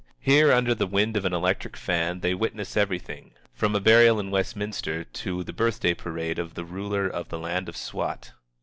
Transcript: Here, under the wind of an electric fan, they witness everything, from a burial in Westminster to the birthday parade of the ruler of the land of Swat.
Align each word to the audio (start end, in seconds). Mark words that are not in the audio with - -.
Here, 0.19 0.51
under 0.51 0.73
the 0.73 0.87
wind 0.87 1.15
of 1.15 1.25
an 1.25 1.33
electric 1.35 1.77
fan, 1.77 2.21
they 2.21 2.33
witness 2.33 2.75
everything, 2.75 3.33
from 3.53 3.75
a 3.75 3.79
burial 3.79 4.19
in 4.19 4.31
Westminster 4.31 5.03
to 5.03 5.43
the 5.43 5.53
birthday 5.53 5.93
parade 5.93 6.39
of 6.39 6.55
the 6.55 6.65
ruler 6.65 7.05
of 7.07 7.29
the 7.29 7.37
land 7.37 7.69
of 7.69 7.77
Swat. 7.77 8.31